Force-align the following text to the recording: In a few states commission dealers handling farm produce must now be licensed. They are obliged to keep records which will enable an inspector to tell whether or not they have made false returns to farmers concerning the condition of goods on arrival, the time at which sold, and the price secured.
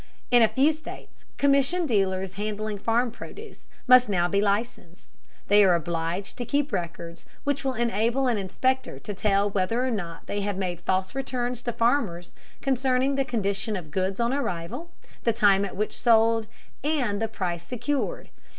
In 0.31 0.41
a 0.41 0.47
few 0.47 0.71
states 0.71 1.25
commission 1.37 1.85
dealers 1.85 2.31
handling 2.33 2.79
farm 2.79 3.11
produce 3.11 3.67
must 3.85 4.09
now 4.09 4.27
be 4.27 4.41
licensed. 4.41 5.11
They 5.47 5.63
are 5.63 5.75
obliged 5.75 6.39
to 6.39 6.43
keep 6.45 6.71
records 6.71 7.27
which 7.43 7.63
will 7.63 7.75
enable 7.75 8.25
an 8.25 8.39
inspector 8.39 8.97
to 8.97 9.13
tell 9.13 9.51
whether 9.51 9.85
or 9.85 9.91
not 9.91 10.25
they 10.25 10.41
have 10.41 10.57
made 10.57 10.81
false 10.81 11.13
returns 11.13 11.61
to 11.61 11.71
farmers 11.71 12.33
concerning 12.63 13.13
the 13.13 13.23
condition 13.23 13.75
of 13.75 13.91
goods 13.91 14.19
on 14.19 14.33
arrival, 14.33 14.89
the 15.23 15.33
time 15.33 15.63
at 15.63 15.75
which 15.75 15.95
sold, 15.95 16.47
and 16.83 17.21
the 17.21 17.27
price 17.27 17.61
secured. 17.63 18.29